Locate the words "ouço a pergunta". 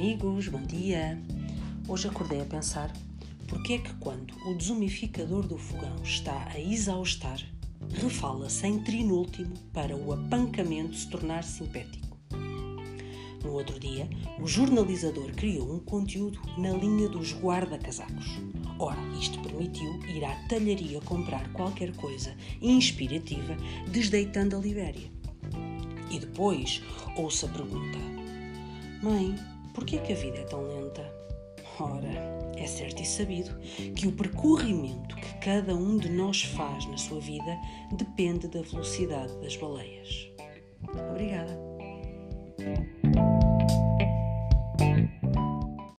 27.18-27.98